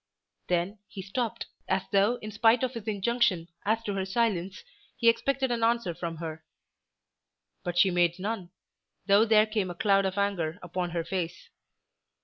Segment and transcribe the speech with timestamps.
[0.47, 4.63] Then he stopped, as though in spite of his injunction as to her silence
[4.97, 6.43] he expected an answer from her.
[7.63, 8.49] But she made none,
[9.05, 11.49] though there came a cloud of anger upon her face.